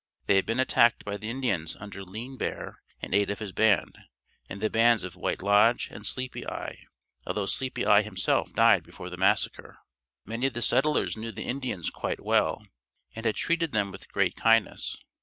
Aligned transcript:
They 0.25 0.35
had 0.37 0.47
been 0.47 0.59
attacked 0.59 1.05
by 1.05 1.17
the 1.17 1.29
Indians 1.29 1.75
under 1.79 2.03
Lean 2.03 2.35
Bear 2.35 2.81
and 3.03 3.13
eight 3.13 3.29
of 3.29 3.37
his 3.37 3.51
band, 3.51 3.99
and 4.49 4.59
the 4.59 4.67
bands 4.67 5.03
of 5.03 5.15
White 5.15 5.43
Lodge 5.43 5.89
and 5.91 6.07
Sleepy 6.07 6.43
Eye, 6.47 6.85
although 7.27 7.45
Sleepy 7.45 7.85
Eye 7.85 8.01
himself 8.01 8.51
died 8.51 8.81
before 8.83 9.11
the 9.11 9.15
massacre. 9.17 9.77
Many 10.25 10.47
of 10.47 10.53
the 10.53 10.63
settlers 10.63 11.17
knew 11.17 11.31
the 11.31 11.43
Indians 11.45 11.91
quite 11.91 12.19
well 12.25 12.65
and 13.15 13.27
had 13.27 13.35
treated 13.35 13.73
them 13.73 13.91
with 13.91 14.11
great 14.11 14.35
kindness. 14.35 14.97